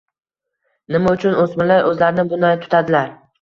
Nima 0.95 1.13
uchun 1.17 1.37
o‘smirlar 1.43 1.85
o‘zlarini 1.91 2.27
bunday 2.33 2.59
tutadilar? 2.65 3.15